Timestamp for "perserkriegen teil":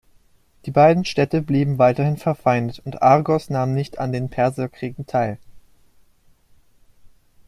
4.31-5.37